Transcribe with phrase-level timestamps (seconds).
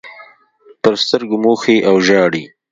[0.81, 2.43] پر سترګو موښي او ژاړي.